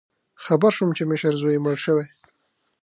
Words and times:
خبر 0.43 0.71
شوم 0.77 0.89
چې 0.97 1.03
مشر 1.11 1.33
زوی 1.41 1.53
یې 1.55 1.63
مړ 1.63 1.75
شوی 1.85 2.05